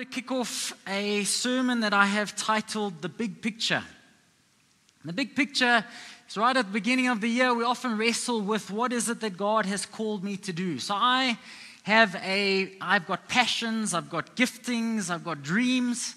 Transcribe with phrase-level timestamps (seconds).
[0.00, 3.82] to kick off a sermon that I have titled The Big Picture.
[5.04, 5.84] The big picture
[6.26, 7.52] is right at the beginning of the year.
[7.52, 10.78] We often wrestle with what is it that God has called me to do.
[10.78, 11.36] So I
[11.82, 16.14] have a, I've got passions, I've got giftings, I've got dreams,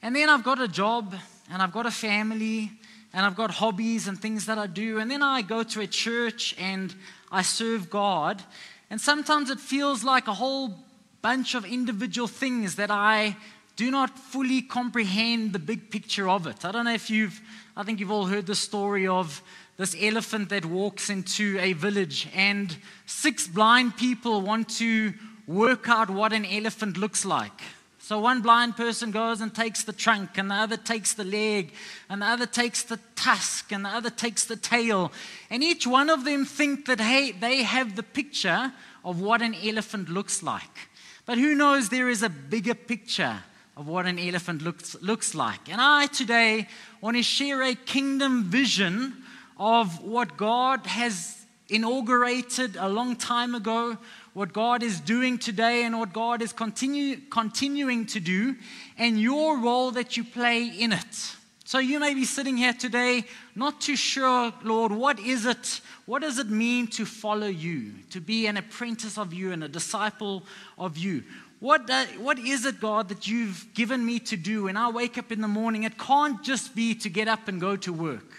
[0.00, 1.12] and then I've got a job,
[1.50, 2.70] and I've got a family,
[3.12, 5.88] and I've got hobbies and things that I do, and then I go to a
[5.88, 6.94] church and
[7.32, 8.44] I serve God.
[8.90, 10.83] And sometimes it feels like a whole
[11.24, 13.34] bunch of individual things that I
[13.76, 16.66] do not fully comprehend the big picture of it.
[16.66, 17.40] I don't know if you've,
[17.74, 19.42] I think you've all heard the story of
[19.78, 25.14] this elephant that walks into a village, and six blind people want to
[25.46, 27.58] work out what an elephant looks like.
[28.00, 31.72] So one blind person goes and takes the trunk, and the other takes the leg,
[32.10, 35.10] and the other takes the tusk, and the other takes the tail.
[35.48, 38.74] And each one of them think that, hey, they have the picture
[39.06, 40.90] of what an elephant looks like.
[41.26, 43.42] But who knows, there is a bigger picture
[43.76, 45.70] of what an elephant looks, looks like.
[45.70, 46.68] And I today
[47.00, 49.14] want to share a kingdom vision
[49.58, 53.96] of what God has inaugurated a long time ago,
[54.34, 58.56] what God is doing today, and what God is continue, continuing to do,
[58.98, 61.36] and your role that you play in it.
[61.66, 65.80] So you may be sitting here today not too sure, Lord, what is it?
[66.04, 69.68] What does it mean to follow you, to be an apprentice of you and a
[69.68, 70.42] disciple
[70.78, 71.24] of you?
[71.60, 74.64] What, uh, what is it, God, that you've given me to do?
[74.64, 77.58] When I wake up in the morning, it can't just be to get up and
[77.58, 78.30] go to work.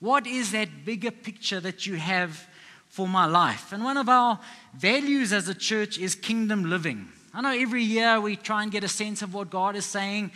[0.00, 2.46] What is that bigger picture that you have
[2.88, 3.74] for my life?
[3.74, 4.40] And one of our
[4.74, 7.08] values as a church is kingdom living.
[7.34, 10.30] I know every year we try and get a sense of what God is saying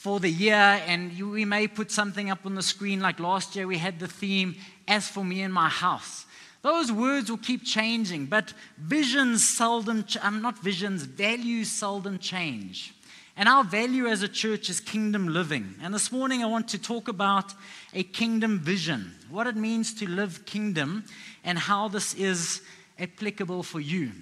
[0.00, 0.54] for the year,
[0.86, 3.98] and you, we may put something up on the screen like last year we had
[3.98, 4.56] the theme,
[4.88, 6.24] As for me and my house.
[6.62, 12.94] Those words will keep changing, but visions seldom, ch- um, not visions, values seldom change.
[13.36, 15.74] And our value as a church is kingdom living.
[15.82, 17.52] And this morning I want to talk about
[17.92, 21.04] a kingdom vision, what it means to live kingdom,
[21.44, 22.62] and how this is
[22.98, 24.12] applicable for you.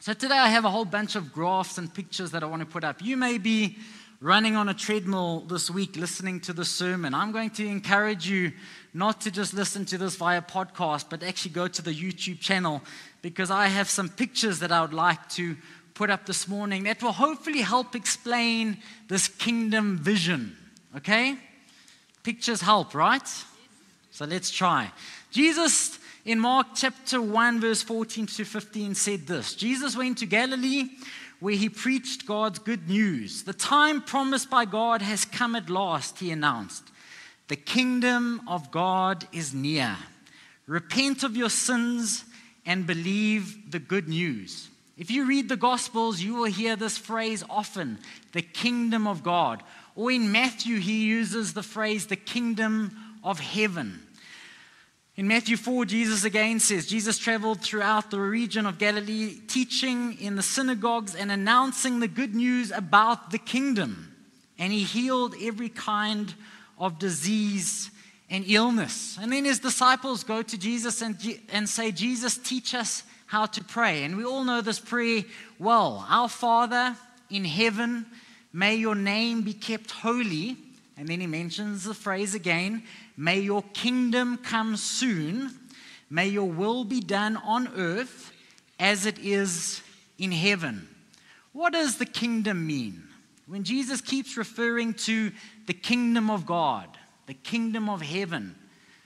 [0.00, 2.66] So today I have a whole bunch of graphs and pictures that I want to
[2.66, 3.02] put up.
[3.02, 3.76] You may be
[4.22, 8.52] running on a treadmill this week listening to the sermon, I'm going to encourage you
[8.94, 12.82] not to just listen to this via podcast, but actually go to the YouTube channel
[13.20, 15.56] because I have some pictures that I would like to
[15.94, 18.78] put up this morning that will hopefully help explain
[19.08, 20.56] this kingdom vision.
[20.96, 21.36] Okay?
[22.22, 23.28] Pictures help, right?
[24.12, 24.92] So let's try.
[25.32, 30.90] Jesus in Mark chapter 1, verse 14 to 15 said this Jesus went to Galilee
[31.42, 33.42] where he preached God's good news.
[33.42, 36.84] The time promised by God has come at last, he announced.
[37.48, 39.96] The kingdom of God is near.
[40.68, 42.24] Repent of your sins
[42.64, 44.68] and believe the good news.
[44.96, 47.98] If you read the Gospels, you will hear this phrase often
[48.30, 49.64] the kingdom of God.
[49.96, 54.06] Or in Matthew, he uses the phrase the kingdom of heaven.
[55.22, 60.34] In Matthew 4, Jesus again says, Jesus traveled throughout the region of Galilee, teaching in
[60.34, 64.12] the synagogues and announcing the good news about the kingdom.
[64.58, 66.34] And he healed every kind
[66.76, 67.92] of disease
[68.30, 69.16] and illness.
[69.22, 71.16] And then his disciples go to Jesus and,
[71.52, 74.02] and say, Jesus, teach us how to pray.
[74.02, 75.22] And we all know this prayer
[75.56, 76.04] well.
[76.08, 76.96] Our Father
[77.30, 78.06] in heaven,
[78.52, 80.56] may your name be kept holy.
[80.96, 82.84] And then he mentions the phrase again
[83.16, 85.58] May your kingdom come soon.
[86.10, 88.32] May your will be done on earth
[88.78, 89.82] as it is
[90.18, 90.88] in heaven.
[91.52, 93.04] What does the kingdom mean?
[93.46, 95.32] When Jesus keeps referring to
[95.66, 96.88] the kingdom of God,
[97.26, 98.54] the kingdom of heaven,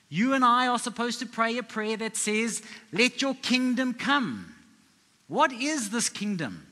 [0.08, 4.54] you and I are supposed to pray a prayer that says, Let your kingdom come.
[5.28, 6.66] What is this kingdom?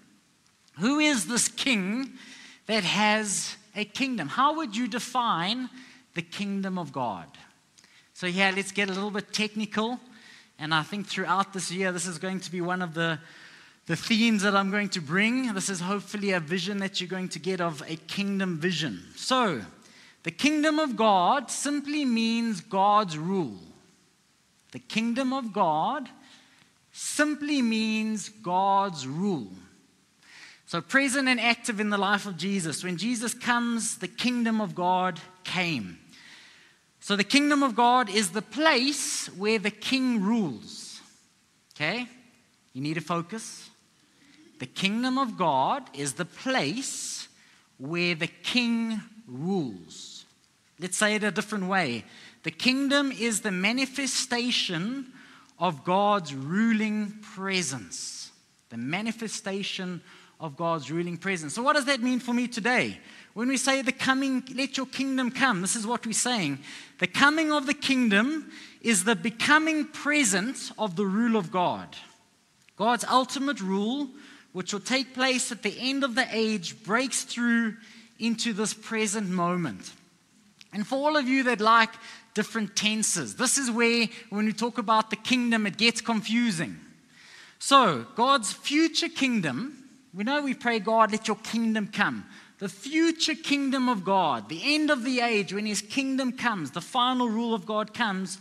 [0.79, 2.13] Who is this king
[2.67, 4.29] that has a kingdom?
[4.29, 5.69] How would you define
[6.15, 7.27] the kingdom of God.
[8.15, 9.99] So, yeah, let's get a little bit technical.
[10.59, 13.19] And I think throughout this year, this is going to be one of the,
[13.87, 15.53] the themes that I'm going to bring.
[15.53, 19.03] This is hopefully a vision that you're going to get of a kingdom vision.
[19.17, 19.63] So,
[20.23, 23.59] the kingdom of God simply means God's rule.
[24.71, 26.09] The kingdom of God
[26.93, 29.51] simply means God's rule.
[30.67, 32.83] So, present and active in the life of Jesus.
[32.83, 35.99] When Jesus comes, the kingdom of God came.
[37.01, 41.01] So, the kingdom of God is the place where the king rules.
[41.75, 42.09] Okay?
[42.73, 43.69] You need to focus.
[44.59, 47.29] The kingdom of God is the place
[47.79, 50.25] where the king rules.
[50.81, 52.05] Let's say it a different way.
[52.43, 55.13] The kingdom is the manifestation
[55.59, 58.31] of God's ruling presence.
[58.71, 60.03] The manifestation
[60.45, 61.55] of God's ruling presence.
[61.55, 62.99] So, what does that mean for me today?
[63.33, 66.59] When we say the coming, let your kingdom come, this is what we're saying.
[66.99, 68.53] The coming of the kingdom
[68.83, 71.97] is the becoming present of the rule of God.
[72.77, 74.11] God's ultimate rule,
[74.53, 77.77] which will take place at the end of the age, breaks through
[78.19, 79.93] into this present moment.
[80.75, 81.91] And for all of you that like
[82.35, 86.79] different tenses, this is where, when we talk about the kingdom, it gets confusing.
[87.59, 89.84] So, God's future kingdom,
[90.15, 92.25] we know we pray, God, let your kingdom come
[92.59, 96.81] the future kingdom of God, the end of the age, when his kingdom comes, the
[96.81, 98.39] final rule of God comes,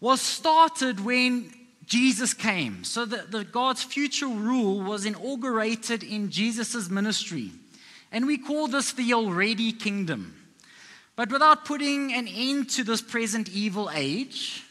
[0.00, 1.52] was started when
[1.84, 2.84] Jesus came.
[2.84, 7.50] So that the God's future rule was inaugurated in Jesus' ministry.
[8.10, 10.36] And we call this the already kingdom.
[11.16, 14.62] But without putting an end to this present evil age,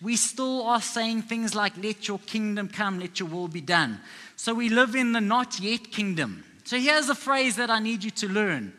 [0.00, 4.00] we still are saying things like, Let your kingdom come, let your will be done.
[4.36, 6.44] So we live in the not yet kingdom.
[6.64, 8.72] So here's a phrase that I need you to learn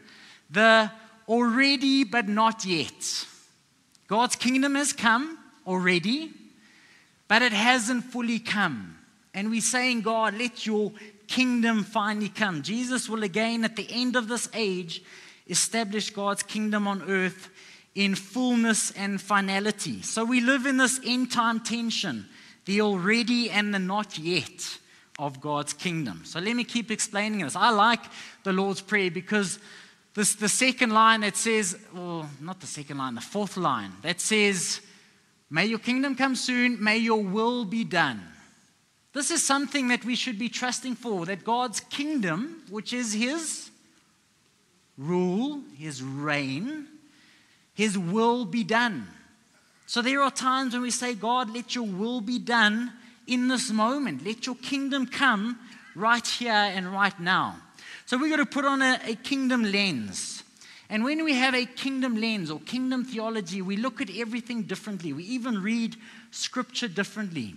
[0.49, 0.91] the
[1.27, 3.25] already but not yet.
[4.07, 6.31] God's kingdom has come already,
[7.27, 8.97] but it hasn't fully come.
[9.33, 10.91] And we're saying, God, let your
[11.27, 12.61] kingdom finally come.
[12.61, 15.03] Jesus will again, at the end of this age,
[15.47, 17.49] establish God's kingdom on earth
[17.95, 20.01] in fullness and finality.
[20.01, 22.27] So we live in this end time tension
[22.65, 24.79] the already and the not yet
[25.17, 26.21] of God's kingdom.
[26.25, 27.55] So let me keep explaining this.
[27.55, 28.01] I like
[28.43, 29.59] the Lord's Prayer because
[30.13, 34.19] this, the second line that says, well, not the second line, the fourth line that
[34.21, 34.81] says,
[35.49, 38.21] May your kingdom come soon, may your will be done.
[39.13, 43.69] This is something that we should be trusting for that God's kingdom, which is His
[44.97, 46.87] rule, His reign,
[47.73, 49.07] His will be done.
[49.85, 52.91] So there are times when we say, God, let your will be done
[53.27, 54.25] in this moment.
[54.25, 55.59] Let your kingdom come
[55.95, 57.57] right here and right now.
[58.05, 60.43] So we've got to put on a, a kingdom lens.
[60.89, 65.13] And when we have a kingdom lens or kingdom theology, we look at everything differently.
[65.13, 65.95] We even read
[66.29, 67.55] scripture differently.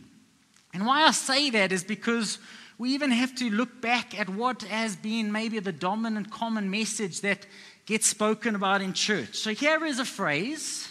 [0.73, 2.39] And why I say that is because
[2.79, 7.21] we even have to look back at what has been maybe the dominant common message
[7.23, 7.47] that
[7.85, 9.35] gets spoken about in church.
[9.35, 10.89] So here is a phrase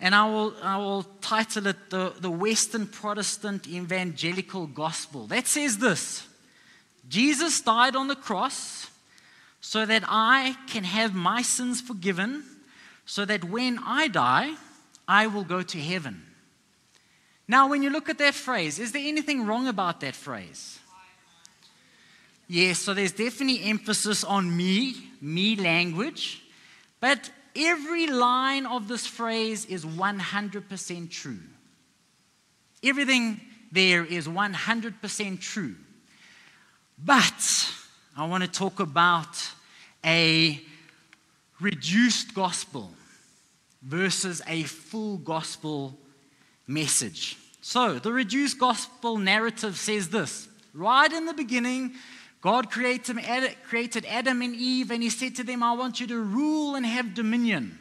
[0.00, 5.26] and I will, I will title it the, the Western Protestant Evangelical Gospel.
[5.26, 6.26] That says this
[7.08, 8.90] Jesus died on the cross
[9.60, 12.44] so that I can have my sins forgiven,
[13.04, 14.54] so that when I die,
[15.06, 16.22] I will go to heaven.
[17.46, 20.78] Now, when you look at that phrase, is there anything wrong about that phrase?
[22.48, 26.42] Yes, so there's definitely emphasis on me, me language.
[27.00, 31.38] But every line of this phrase is 100% true.
[32.82, 33.40] Everything
[33.72, 35.76] there is 100% true.
[37.02, 37.72] But
[38.16, 39.36] I want to talk about
[40.04, 40.60] a
[41.60, 42.90] reduced gospel
[43.82, 45.96] versus a full gospel
[46.66, 47.36] message.
[47.62, 51.92] So, the reduced gospel narrative says this right in the beginning,
[52.40, 53.18] God created,
[54.06, 57.14] Adam and Eve, and He said to them, I want you to rule and have
[57.14, 57.78] dominion.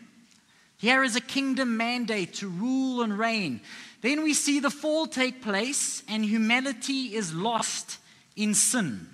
[0.77, 3.61] Here is a kingdom mandate to rule and reign.
[4.01, 7.97] Then we see the fall take place, and humanity is lost
[8.35, 9.07] in sin.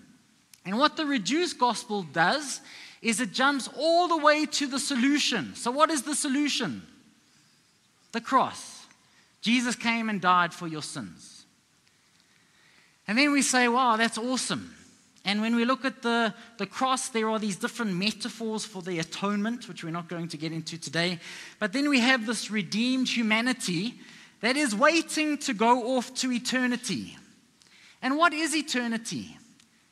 [0.66, 2.62] And what the reduced gospel does
[3.02, 5.56] is it jumps all the way to the solution.
[5.56, 6.82] So, what is the solution?
[8.12, 8.86] The cross.
[9.42, 11.46] Jesus came and died for your sins.
[13.08, 14.76] And then we say, wow, that's awesome.
[15.26, 19.00] And when we look at the, the cross, there are these different metaphors for the
[19.00, 21.20] atonement, which we're not going to get into today.
[21.60, 23.96] But then we have this redeemed humanity
[24.42, 27.18] that is waiting to go off to eternity.
[28.04, 29.36] And what is eternity?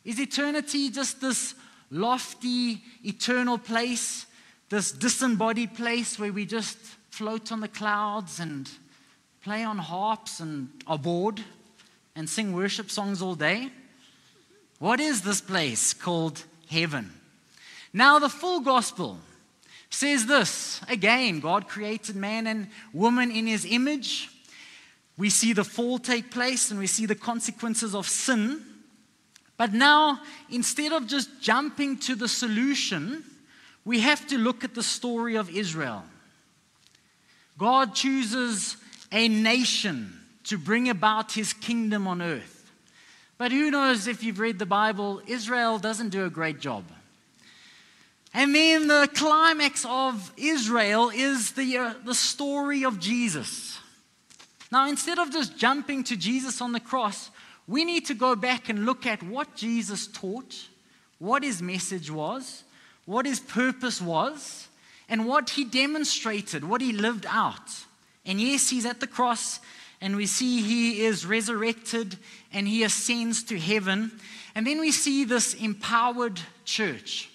[0.06, 1.56] Is eternity just this
[1.90, 4.28] lofty, eternal place,
[4.70, 6.78] this disembodied place where we just
[7.10, 8.70] float on the clouds and
[9.42, 11.42] play on harps and are bored
[12.16, 13.72] and sing worship songs all day?
[14.84, 17.10] What is this place called heaven?
[17.94, 19.18] Now, the full gospel
[19.90, 24.28] says this again, God created man and woman in his image.
[25.18, 28.62] We see the fall take place and we see the consequences of sin.
[29.56, 33.24] But now, instead of just jumping to the solution,
[33.86, 36.04] we have to look at the story of Israel.
[37.58, 38.76] God chooses
[39.14, 42.53] a nation to bring about his kingdom on earth.
[43.44, 46.86] But who knows if you've read the Bible, Israel doesn't do a great job.
[48.34, 53.78] And then the climax of Israel is the, uh, the story of Jesus.
[54.72, 57.32] Now, instead of just jumping to Jesus on the cross,
[57.68, 60.70] we need to go back and look at what Jesus taught,
[61.20, 62.64] what his message was,
[63.04, 64.70] what his purpose was,
[65.10, 67.84] and what he demonstrated, what he lived out.
[68.26, 69.60] And yes, he's at the cross,
[70.04, 72.18] and we see he is resurrected
[72.52, 74.12] and he ascends to heaven.
[74.54, 77.30] And then we see this empowered church,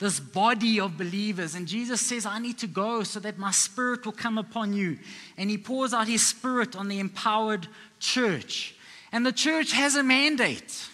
[0.00, 1.54] this body of believers.
[1.54, 4.98] And Jesus says, I need to go so that my spirit will come upon you.
[5.38, 7.68] And he pours out his spirit on the empowered
[8.00, 8.74] church.
[9.12, 10.88] And the church has a mandate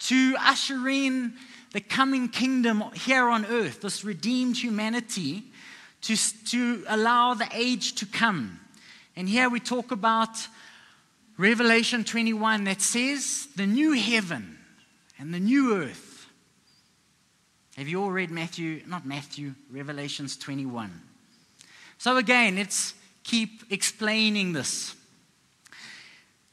[0.00, 1.32] to usher in
[1.72, 5.44] the coming kingdom here on earth, this redeemed humanity,
[6.02, 6.14] to,
[6.48, 8.58] to allow the age to come.
[9.16, 10.48] And here we talk about
[11.36, 14.58] Revelation 21 that says, the new heaven
[15.18, 16.26] and the new earth.
[17.76, 20.90] Have you all read Matthew, not Matthew, Revelations 21?
[21.98, 24.94] So again, let's keep explaining this.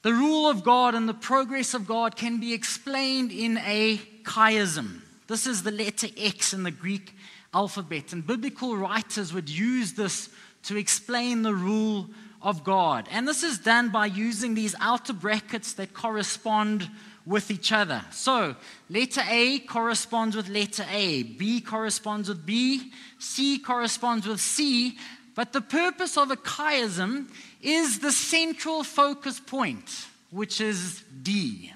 [0.01, 5.01] The rule of God and the progress of God can be explained in a chiasm.
[5.27, 7.15] This is the letter X in the Greek
[7.53, 8.13] alphabet.
[8.13, 10.29] And biblical writers would use this
[10.63, 12.09] to explain the rule
[12.41, 13.07] of God.
[13.11, 16.89] And this is done by using these outer brackets that correspond
[17.25, 18.01] with each other.
[18.11, 18.55] So,
[18.89, 24.97] letter A corresponds with letter A, B corresponds with B, C corresponds with C.
[25.35, 27.29] But the purpose of a chiasm
[27.61, 31.71] is the central focus point, which is D.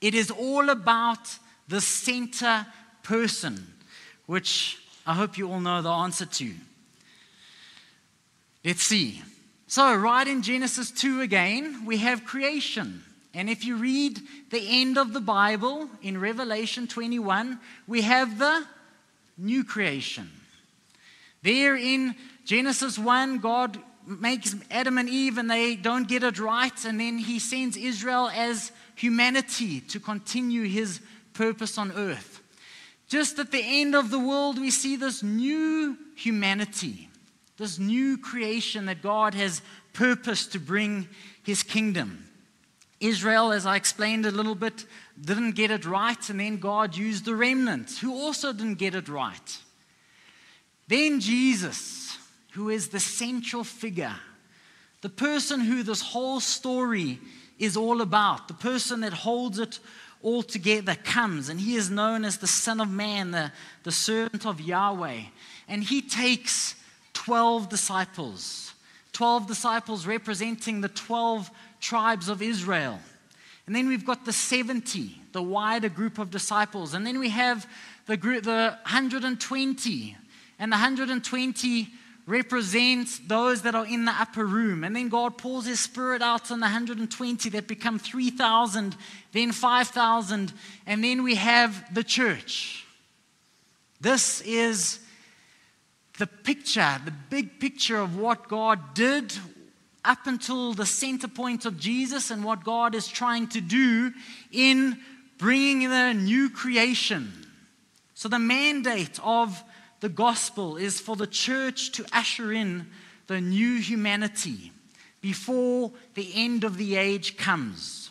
[0.00, 1.38] It is all about
[1.68, 2.66] the center
[3.02, 3.66] person,
[4.26, 6.52] which I hope you all know the answer to.
[8.64, 9.22] Let's see.
[9.68, 13.02] So, right in Genesis 2 again, we have creation.
[13.34, 14.20] And if you read
[14.50, 18.64] the end of the Bible in Revelation 21, we have the
[19.36, 20.30] new creation.
[21.42, 26.84] There in Genesis 1, God makes Adam and Eve and they don't get it right,
[26.84, 31.00] and then he sends Israel as humanity to continue his
[31.34, 32.40] purpose on earth.
[33.08, 37.08] Just at the end of the world, we see this new humanity,
[37.56, 41.08] this new creation that God has purposed to bring
[41.42, 42.24] his kingdom.
[43.00, 44.84] Israel, as I explained a little bit,
[45.20, 49.08] didn't get it right, and then God used the remnant who also didn't get it
[49.08, 49.58] right.
[50.88, 52.16] Then Jesus,
[52.52, 54.16] who is the central figure,
[55.02, 57.18] the person who this whole story
[57.58, 59.78] is all about, the person that holds it
[60.22, 64.46] all together, comes, and he is known as the Son of Man, the, the servant
[64.46, 65.20] of Yahweh.
[65.68, 66.74] And he takes
[67.26, 68.72] 12 disciples,
[69.12, 73.00] 12 disciples representing the 12 tribes of Israel.
[73.66, 76.94] And then we've got the 70, the wider group of disciples.
[76.94, 77.68] And then we have
[78.06, 80.16] the group, the 120.
[80.60, 81.88] And the 120
[82.28, 84.84] represents those that are in the upper room.
[84.84, 88.96] And then God pours his spirit out on the 120 that become 3,000,
[89.32, 90.52] then 5,000,
[90.86, 92.86] and then we have the church.
[94.00, 95.00] This is
[96.18, 99.34] the picture, the big picture of what God did
[100.04, 104.12] up until the center point of Jesus and what God is trying to do
[104.52, 104.98] in
[105.38, 107.32] bringing the new creation.
[108.14, 109.62] So, the mandate of
[110.00, 112.86] the gospel is for the church to usher in
[113.26, 114.72] the new humanity
[115.20, 118.10] before the end of the age comes.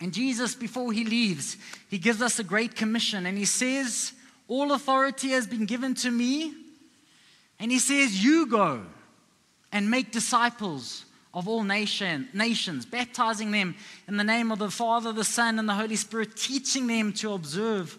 [0.00, 1.56] And Jesus, before he leaves,
[1.88, 4.12] he gives us a great commission and he says,
[4.48, 6.54] All authority has been given to me.
[7.60, 8.82] And he says, You go
[9.70, 13.76] and make disciples of all nation, nations, baptizing them
[14.08, 17.32] in the name of the Father, the Son, and the Holy Spirit, teaching them to
[17.34, 17.96] observe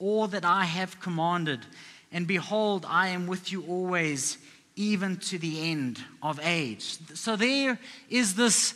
[0.00, 1.60] all that I have commanded.
[2.10, 4.38] And behold, I am with you always,
[4.74, 6.96] even to the end of age.
[7.14, 7.78] So there
[8.10, 8.74] is this,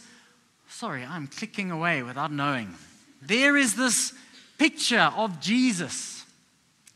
[0.68, 2.74] sorry, I'm clicking away without knowing.
[3.22, 4.12] There is this
[4.56, 6.24] picture of Jesus.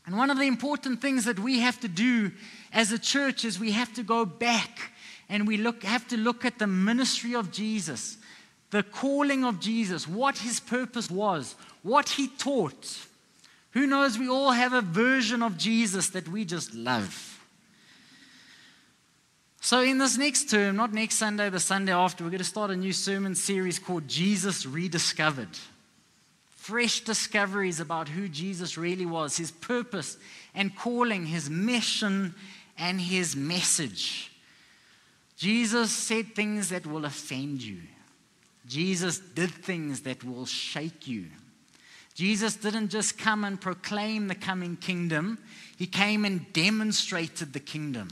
[0.05, 2.31] And one of the important things that we have to do
[2.73, 4.91] as a church is we have to go back
[5.29, 8.17] and we look, have to look at the ministry of Jesus,
[8.69, 13.07] the calling of Jesus, what his purpose was, what he taught
[13.71, 17.27] who knows, we all have a version of Jesus that we just love.
[19.61, 22.71] So, in this next term, not next Sunday, the Sunday after, we're going to start
[22.71, 25.57] a new sermon series called Jesus Rediscovered.
[26.49, 30.17] Fresh discoveries about who Jesus really was, his purpose
[30.53, 32.35] and calling, his mission
[32.81, 34.31] and his message.
[35.37, 37.77] Jesus said things that will offend you,
[38.67, 41.27] Jesus did things that will shake you.
[42.15, 45.37] Jesus didn't just come and proclaim the coming kingdom,
[45.77, 48.09] he came and demonstrated the kingdom.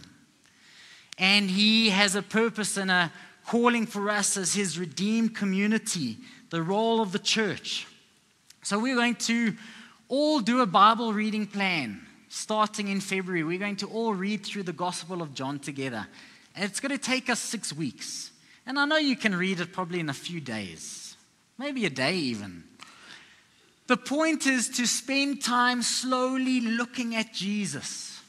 [1.18, 3.12] And he has a purpose and a
[3.46, 6.18] calling for us as his redeemed community,
[6.50, 7.88] the role of the church.
[8.64, 9.56] So we're going to
[10.08, 13.44] all do a Bible reading plan starting in February.
[13.44, 16.08] We're going to all read through the Gospel of John together.
[16.56, 18.32] And it's going to take us six weeks.
[18.66, 21.16] And I know you can read it probably in a few days,
[21.58, 22.64] maybe a day even.
[23.88, 28.22] The point is to spend time slowly looking at Jesus,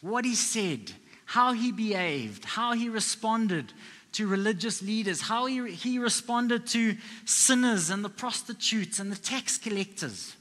[0.00, 0.92] what he said,
[1.26, 3.72] how he behaved, how he responded
[4.12, 9.58] to religious leaders, how he, he responded to sinners and the prostitutes and the tax
[9.58, 10.35] collectors.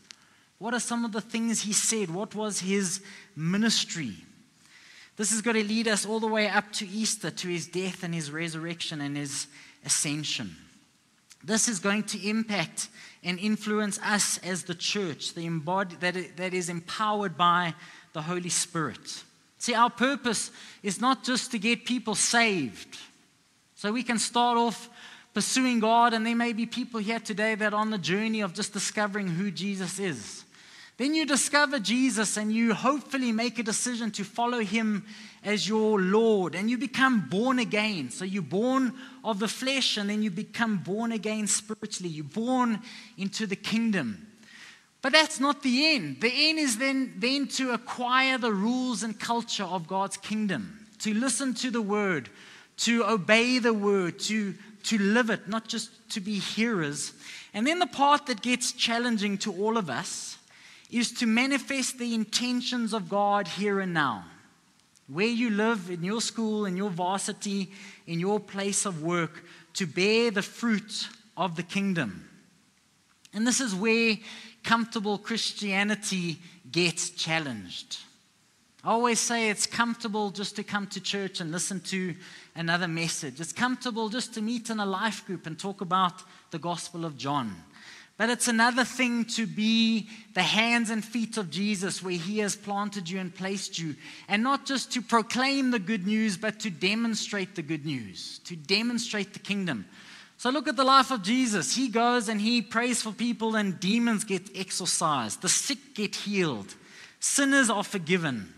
[0.66, 2.10] What are some of the things he said?
[2.10, 3.00] What was his
[3.36, 4.16] ministry?
[5.16, 8.02] This is going to lead us all the way up to Easter, to his death
[8.02, 9.46] and his resurrection and his
[9.86, 10.56] ascension.
[11.44, 12.90] This is going to impact
[13.24, 17.76] and influence us as the church, the embodied, that, that is empowered by
[18.14, 19.24] the Holy Spirit.
[19.60, 20.50] See, our purpose
[20.82, 22.98] is not just to get people saved.
[23.76, 24.90] So we can start off
[25.36, 28.56] pursuing God, and there may be people here today that are on the journey of
[28.56, 30.45] just discovering who Jesus is.
[30.98, 35.06] Then you discover Jesus and you hopefully make a decision to follow him
[35.44, 38.10] as your Lord and you become born again.
[38.10, 42.10] So you're born of the flesh and then you become born again spiritually.
[42.10, 42.80] You're born
[43.18, 44.26] into the kingdom.
[45.02, 46.22] But that's not the end.
[46.22, 51.14] The end is then, then to acquire the rules and culture of God's kingdom, to
[51.14, 52.30] listen to the word,
[52.78, 57.14] to obey the word, to, to live it, not just to be hearers.
[57.54, 60.38] And then the part that gets challenging to all of us
[60.90, 64.26] is to manifest the intentions of God here and now.
[65.08, 67.72] Where you live, in your school, in your varsity,
[68.08, 72.28] in your place of work, to bear the fruit of the kingdom.
[73.34, 74.18] And this is where
[74.64, 76.40] comfortable Christianity
[76.72, 77.98] gets challenged.
[78.84, 82.16] I always say it's comfortable just to come to church and listen to
[82.56, 83.42] another message.
[83.42, 87.18] It's comfortable just to meet in a life group and talk about the Gospel of
[87.18, 87.56] John.
[88.18, 92.56] But it's another thing to be the hands and feet of Jesus where he has
[92.56, 93.96] planted you and placed you.
[94.30, 98.56] And not just to proclaim the good news, but to demonstrate the good news, to
[98.56, 99.86] demonstrate the kingdom.
[100.38, 101.76] So look at the life of Jesus.
[101.76, 106.76] He goes and he prays for people, and demons get exorcised, the sick get healed,
[107.20, 108.54] sinners are forgiven.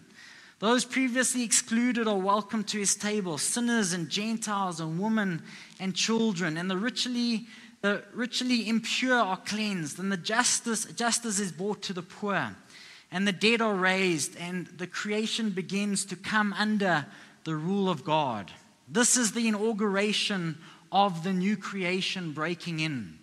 [0.59, 5.43] Those previously excluded are welcomed to his table sinners and Gentiles and women
[5.79, 7.45] and children, and the richly
[7.81, 12.55] the ritually impure are cleansed, and the justice, justice is brought to the poor,
[13.11, 17.05] and the dead are raised, and the creation begins to come under
[17.43, 18.51] the rule of God.
[18.87, 20.57] This is the inauguration
[20.91, 23.19] of the new creation breaking in.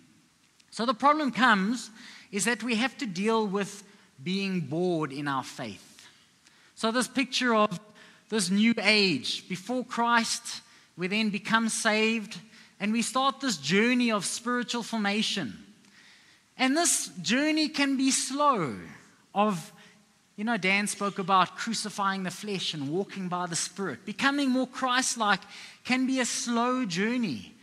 [0.71, 1.89] So the problem comes
[2.31, 3.83] is that we have to deal with
[4.23, 6.07] being bored in our faith.
[6.75, 7.79] So, this picture of
[8.29, 10.61] this new age, before Christ,
[10.97, 12.39] we then become saved
[12.79, 15.53] and we start this journey of spiritual formation.
[16.57, 18.75] And this journey can be slow,
[19.33, 19.71] of,
[20.35, 24.05] you know, Dan spoke about crucifying the flesh and walking by the Spirit.
[24.05, 25.41] Becoming more Christ like
[25.83, 27.53] can be a slow journey.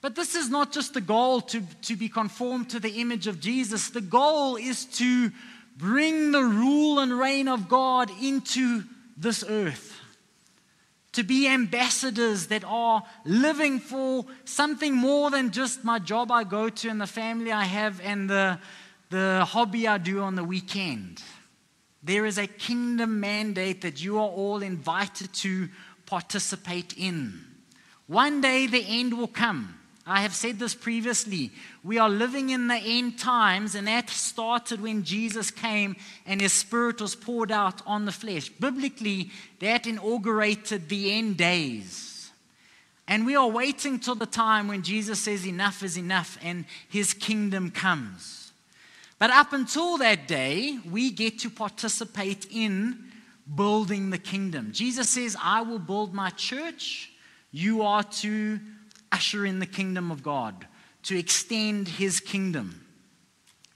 [0.00, 3.40] But this is not just the goal to, to be conformed to the image of
[3.40, 3.90] Jesus.
[3.90, 5.30] The goal is to
[5.76, 8.82] bring the rule and reign of God into
[9.16, 10.01] this earth
[11.12, 16.68] to be ambassadors that are living for something more than just my job I go
[16.68, 18.58] to and the family I have and the,
[19.10, 21.22] the hobby I do on the weekend.
[22.02, 25.68] There is a kingdom mandate that you are all invited to
[26.06, 27.44] participate in.
[28.06, 29.78] One day the end will come.
[30.04, 31.52] I have said this previously.
[31.84, 35.94] We are living in the end times, and that started when Jesus came
[36.26, 38.48] and his spirit was poured out on the flesh.
[38.48, 42.30] Biblically, that inaugurated the end days.
[43.06, 47.14] And we are waiting till the time when Jesus says, Enough is enough, and his
[47.14, 48.52] kingdom comes.
[49.18, 53.12] But up until that day, we get to participate in
[53.54, 54.72] building the kingdom.
[54.72, 57.12] Jesus says, I will build my church.
[57.52, 58.58] You are to
[59.12, 60.66] usher in the kingdom of God,
[61.04, 62.84] to extend his kingdom.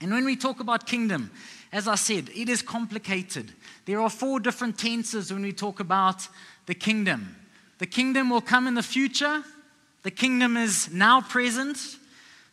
[0.01, 1.31] And when we talk about kingdom,
[1.71, 3.51] as I said, it is complicated.
[3.85, 6.27] There are four different tenses when we talk about
[6.65, 7.35] the kingdom.
[7.79, 9.43] The kingdom will come in the future,
[10.03, 11.77] the kingdom is now present,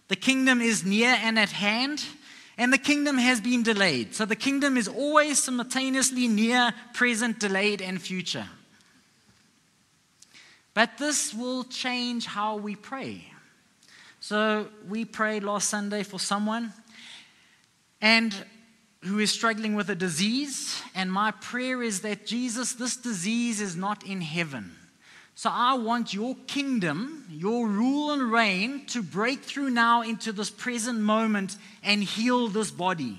[0.09, 2.05] the kingdom is near and at hand,
[2.59, 4.15] and the kingdom has been delayed.
[4.15, 8.47] So the kingdom is always simultaneously near, present, delayed, and future.
[10.75, 13.25] But this will change how we pray.
[14.21, 16.73] So we prayed last Sunday for someone
[18.01, 18.35] and
[19.03, 23.77] who is struggling with a disease and my prayer is that Jesus this disease is
[23.77, 24.73] not in heaven.
[25.37, 30.51] So I want your kingdom, your rule and reign to break through now into this
[30.51, 33.19] present moment and heal this body.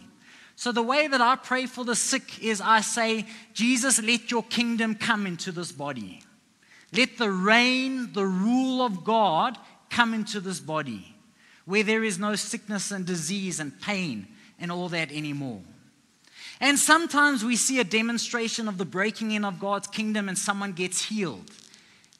[0.58, 4.44] So, the way that I pray for the sick is I say, Jesus, let your
[4.44, 6.22] kingdom come into this body.
[6.96, 9.58] Let the reign, the rule of God
[9.90, 11.16] come into this body
[11.66, 14.28] where there is no sickness and disease and pain
[14.60, 15.62] and all that anymore.
[16.62, 20.72] And sometimes we see a demonstration of the breaking in of God's kingdom and someone
[20.72, 21.52] gets healed.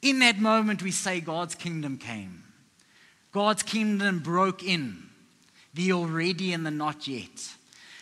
[0.02, 2.44] In that moment, we say, God's kingdom came.
[3.32, 5.08] God's kingdom broke in,
[5.74, 7.55] the already and the not yet.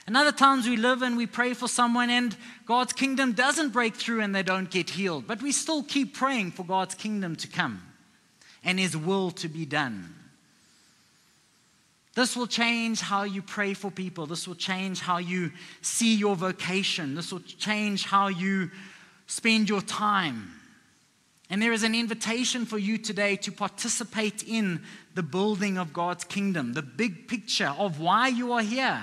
[0.07, 2.37] And other times we live and we pray for someone, and
[2.67, 5.27] God's kingdom doesn't break through and they don't get healed.
[5.27, 7.83] But we still keep praying for God's kingdom to come
[8.63, 10.15] and His will to be done.
[12.15, 14.27] This will change how you pray for people.
[14.27, 17.15] This will change how you see your vocation.
[17.15, 18.71] This will change how you
[19.27, 20.53] spend your time.
[21.51, 24.83] And there is an invitation for you today to participate in
[25.15, 29.03] the building of God's kingdom, the big picture of why you are here.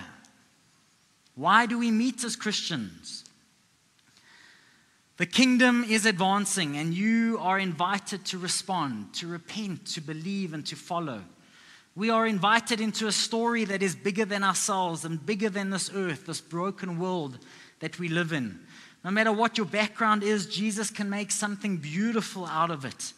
[1.36, 3.26] Why do we meet as Christians?
[5.18, 10.66] The kingdom is advancing, and you are invited to respond, to repent, to believe, and
[10.66, 11.22] to follow.
[11.96, 15.92] We are invited into a story that is bigger than ourselves and bigger than this
[15.94, 17.38] earth, this broken world
[17.82, 18.60] that we live in.
[19.04, 23.14] No matter what your background is, Jesus can make something beautiful out of it.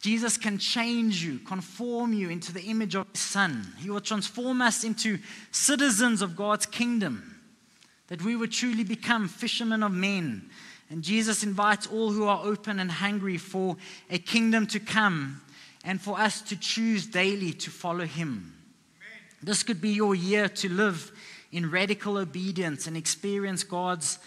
[0.00, 3.72] Jesus can change you, conform you into the image of His Son.
[3.78, 5.18] He will transform us into
[5.50, 7.33] citizens of God's kingdom,
[8.08, 10.50] that we would truly become fishermen of men.
[10.90, 13.76] And Jesus invites all who are open and hungry for
[14.10, 15.40] a kingdom to come
[15.84, 18.54] and for us to choose daily to follow Him.
[19.42, 21.12] This could be your year to live
[21.52, 24.18] in radical obedience and experience God's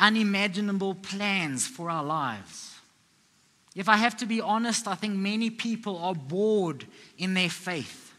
[0.00, 2.74] unimaginable plans for our lives.
[3.74, 6.86] If I have to be honest, I think many people are bored
[7.18, 8.12] in their faith.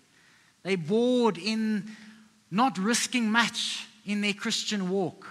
[0.63, 1.91] They're bored in
[2.51, 5.27] not risking much in their Christian walk.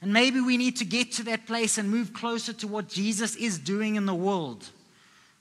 [0.00, 3.34] And maybe we need to get to that place and move closer to what Jesus
[3.36, 4.68] is doing in the world.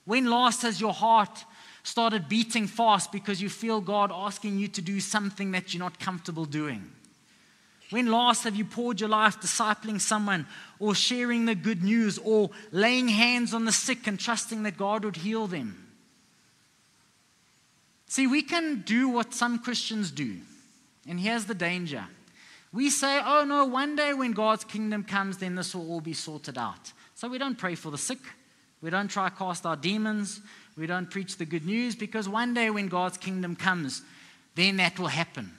[0.06, 1.46] When last has your heart
[1.84, 6.00] started beating fast because you feel God asking you to do something that you're not
[6.00, 6.92] comfortable doing?
[7.90, 10.46] When last have you poured your life discipling someone
[10.80, 15.06] or sharing the good news or laying hands on the sick and trusting that God
[15.06, 15.88] would heal them?
[18.08, 20.38] See, we can do what some Christians do.
[21.08, 22.06] And here's the danger.
[22.74, 26.14] We say, oh no, one day when God's kingdom comes, then this will all be
[26.14, 26.92] sorted out.
[27.16, 28.20] So we don't pray for the sick.
[28.82, 30.42] We don't try to cast our demons.
[30.78, 34.04] We don't preach the good news because one day when God's kingdom comes,
[34.56, 35.52] then that will happen.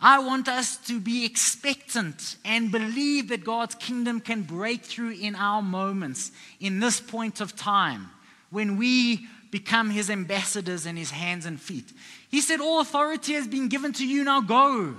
[0.00, 5.34] I want us to be expectant and believe that God's kingdom can break through in
[5.34, 8.10] our moments, in this point of time,
[8.50, 11.92] when we become his ambassadors and his hands and feet.
[12.28, 14.96] He said, All authority has been given to you, now go.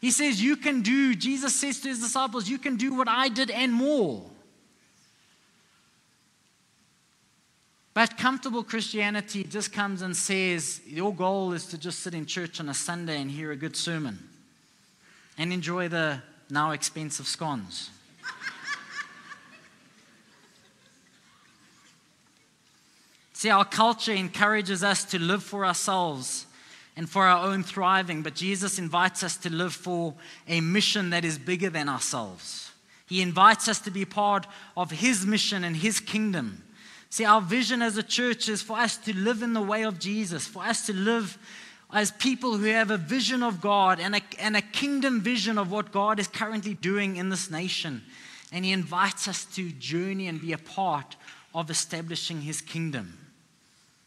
[0.00, 3.28] He says, You can do, Jesus says to his disciples, You can do what I
[3.28, 4.24] did and more.
[7.94, 12.60] But comfortable Christianity just comes and says, Your goal is to just sit in church
[12.60, 14.18] on a Sunday and hear a good sermon
[15.36, 17.90] and enjoy the now expensive scones.
[23.32, 26.46] See, our culture encourages us to live for ourselves
[26.98, 30.14] and for our own thriving, but Jesus invites us to live for
[30.48, 32.72] a mission that is bigger than ourselves.
[33.06, 36.64] He invites us to be part of His mission and His kingdom.
[37.08, 40.00] See, our vision as a church is for us to live in the way of
[40.00, 41.38] Jesus, for us to live
[41.92, 45.70] as people who have a vision of God and a, and a kingdom vision of
[45.70, 48.02] what God is currently doing in this nation.
[48.50, 51.14] And He invites us to journey and be a part
[51.54, 53.16] of establishing His kingdom.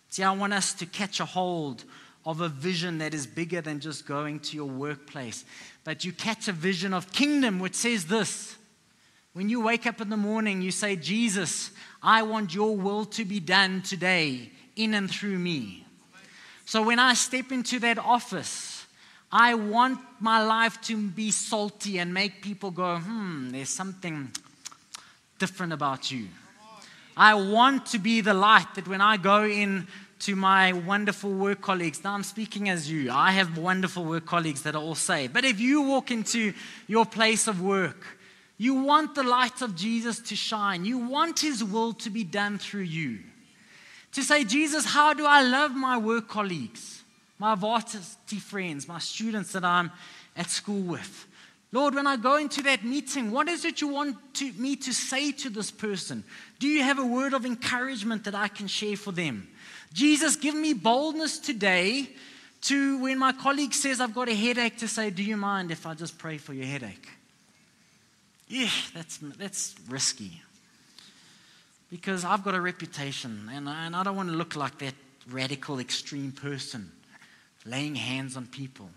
[0.10, 1.86] See, I want us to catch a hold
[2.25, 5.43] of a vision that is bigger than just going to your workplace.
[5.84, 8.57] But you catch a vision of kingdom which says this
[9.34, 11.71] when you wake up in the morning, you say, Jesus,
[12.03, 15.86] I want your will to be done today in and through me.
[16.65, 18.86] So when I step into that office,
[19.31, 24.31] I want my life to be salty and make people go, hmm, there's something
[25.39, 26.27] different about you.
[27.15, 29.88] I want to be the light that when I go in
[30.21, 33.12] to my wonderful work colleagues, now I'm speaking as you.
[33.12, 35.34] I have wonderful work colleagues that are all saved.
[35.34, 36.53] But if you walk into
[36.88, 38.05] your place of work,
[38.57, 40.86] you want the light of Jesus to shine.
[40.86, 43.19] You want his will to be done through you.
[44.13, 47.03] To say, Jesus, how do I love my work colleagues,
[47.39, 49.91] my varsity friends, my students that I'm
[50.38, 51.27] at school with?
[51.71, 54.93] Lord, when I go into that meeting, what is it you want to, me to
[54.93, 56.23] say to this person?
[56.62, 59.47] Do you have a word of encouragement that I can share for them?
[59.93, 62.08] Jesus, give me boldness today
[62.62, 65.88] to when my colleague says I've got a headache to say, Do you mind if
[65.88, 67.10] I just pray for your headache?
[68.47, 70.39] Yeah, that's, that's risky.
[71.89, 74.93] Because I've got a reputation and, and I don't want to look like that
[75.32, 76.91] radical, extreme person
[77.65, 78.88] laying hands on people.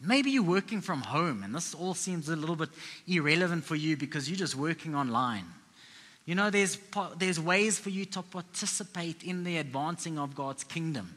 [0.00, 2.70] Maybe you're working from home and this all seems a little bit
[3.06, 5.44] irrelevant for you because you're just working online.
[6.30, 6.78] You know, there's,
[7.18, 11.12] there's ways for you to participate in the advancing of God's kingdom.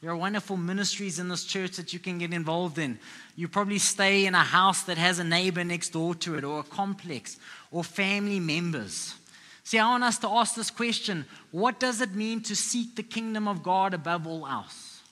[0.00, 3.00] There are wonderful ministries in this church that you can get involved in.
[3.34, 6.60] You probably stay in a house that has a neighbor next door to it, or
[6.60, 7.38] a complex,
[7.72, 9.16] or family members.
[9.64, 13.02] See, I want us to ask this question What does it mean to seek the
[13.02, 15.02] kingdom of God above all else?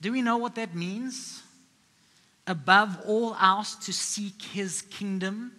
[0.00, 1.42] Do we know what that means?
[2.46, 5.50] Above all else, to seek his kingdom?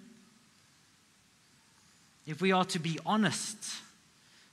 [2.25, 3.57] If we are to be honest,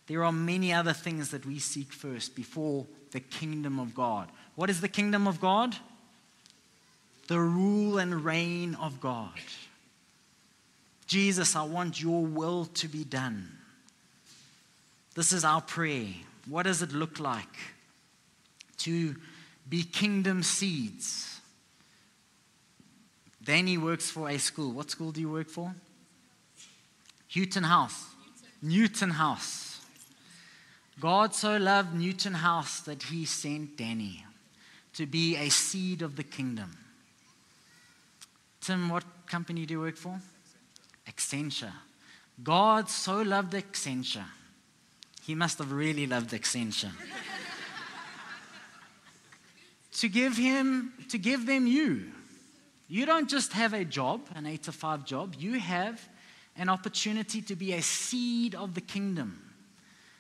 [0.07, 4.29] there are many other things that we seek first before the kingdom of God.
[4.57, 5.77] What is the kingdom of God?
[7.29, 9.31] The rule and reign of God.
[11.07, 13.51] Jesus, I want your will to be done.
[15.15, 16.09] This is our prayer.
[16.47, 17.57] What does it look like
[18.79, 19.15] to
[19.69, 21.41] be kingdom seeds?
[23.45, 24.73] Danny works for a school.
[24.73, 25.75] What school do you work for?
[27.35, 28.07] Houghton House.
[28.62, 29.81] Newton, House.
[31.01, 34.25] God so loved Newton House that he sent Danny
[34.95, 36.77] to be a seed of the kingdom.
[38.61, 40.21] Tim, what company do you work for?
[41.09, 41.73] Accenture.
[42.42, 44.25] God so loved Accenture.
[45.23, 46.92] He must have really loved Accenture.
[49.92, 52.12] to give him to give them you.
[52.88, 55.35] You don't just have a job, an 8 to 5 job.
[55.38, 56.07] You have
[56.57, 59.53] an opportunity to be a seed of the kingdom.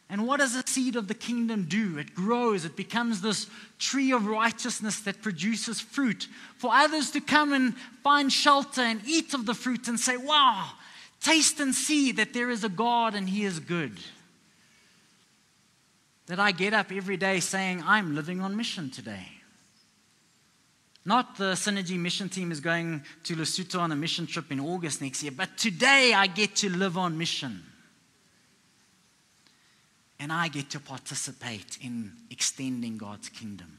[0.08, 1.96] And what does a seed of the kingdom do?
[1.96, 3.46] It grows, it becomes this
[3.78, 9.32] tree of righteousness that produces fruit for others to come and find shelter and eat
[9.32, 10.68] of the fruit and say, Wow,
[11.22, 13.98] taste and see that there is a God and He is good.
[16.26, 19.41] That I get up every day saying, I'm living on mission today.
[21.04, 25.02] Not the Synergy mission team is going to Lesotho on a mission trip in August
[25.02, 27.62] next year, but today I get to live on mission
[30.20, 33.78] and I get to participate in extending God's kingdom.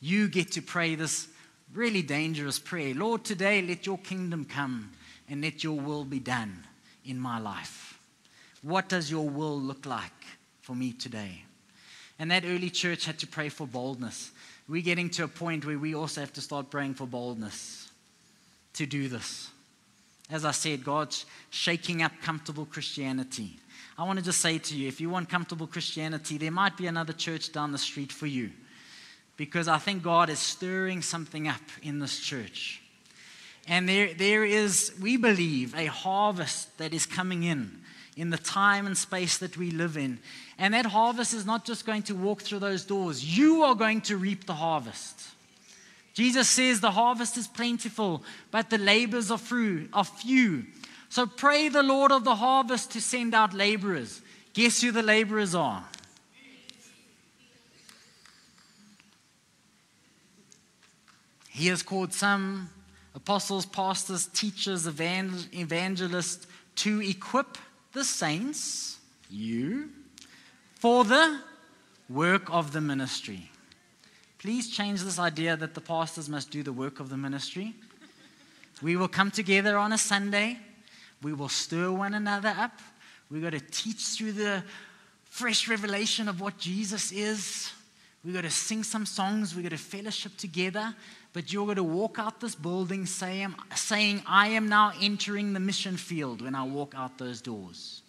[0.00, 1.28] You get to pray this
[1.72, 4.92] really dangerous prayer Lord, today let your kingdom come
[5.28, 6.64] and let your will be done
[7.06, 7.98] in my life.
[8.60, 10.12] What does your will look like
[10.60, 11.44] for me today?
[12.18, 14.32] And that early church had to pray for boldness.
[14.68, 17.90] We're getting to a point where we also have to start praying for boldness
[18.74, 19.48] to do this.
[20.30, 23.58] As I said, God's shaking up comfortable Christianity
[23.98, 26.86] I want to just say to you if you want comfortable Christianity, there might be
[26.86, 28.52] another church down the street for you.
[29.36, 32.80] Because I think God is stirring something up in this church.
[33.66, 37.80] And there, there is, we believe, a harvest that is coming in
[38.18, 40.18] in the time and space that we live in.
[40.58, 44.00] And that harvest is not just going to walk through those doors, you are going
[44.02, 45.28] to reap the harvest.
[46.14, 50.66] Jesus says the harvest is plentiful, but the labors are few.
[51.08, 54.20] So pray the Lord of the harvest to send out laborers.
[54.52, 55.84] Guess who the laborers are?
[61.50, 62.68] He has called some
[63.14, 67.58] apostles, pastors, teachers, evangelists to equip
[67.92, 68.98] the saints,
[69.30, 69.90] you,
[70.76, 71.40] for the
[72.08, 73.50] work of the ministry.
[74.38, 77.74] Please change this idea that the pastors must do the work of the ministry.
[78.80, 80.58] We will come together on a Sunday
[81.22, 82.78] we will stir one another up.
[83.30, 84.62] We've got to teach through the
[85.24, 87.72] fresh revelation of what Jesus is.
[88.24, 89.54] We've got to sing some songs.
[89.54, 90.94] We've got to fellowship together.
[91.38, 93.54] But you're going to walk out this building saying,
[94.26, 98.02] I am now entering the mission field when I walk out those doors.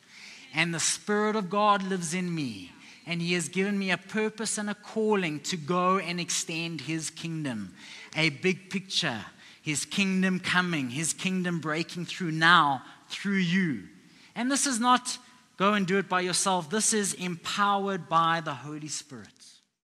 [0.56, 2.72] And the Spirit of God lives in me.
[3.06, 7.12] And He has given me a purpose and a calling to go and extend His
[7.12, 7.76] kingdom.
[8.18, 9.24] A big picture,
[9.62, 13.84] His kingdom coming, His kingdom breaking through now through you.
[14.34, 15.20] And this is not
[15.56, 19.39] go and do it by yourself, this is empowered by the Holy Spirit.